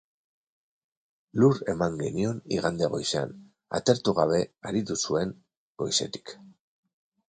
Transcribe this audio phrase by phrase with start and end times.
[1.43, 3.37] Lur eman genion igande goizean,
[3.83, 4.43] atertu gabe
[4.73, 5.41] aritu zuen
[5.85, 6.39] goizetik.